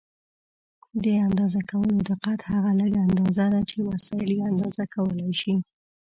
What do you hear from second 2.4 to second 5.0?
هغه لږه اندازه ده چې وسایل یې اندازه